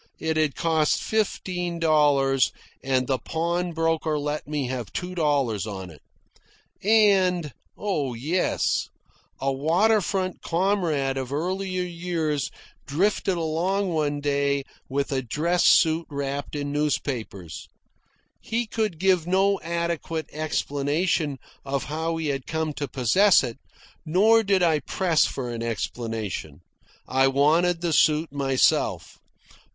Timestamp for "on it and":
5.67-7.53